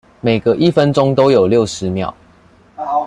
[0.19, 2.11] 每個一分鐘都有六十秒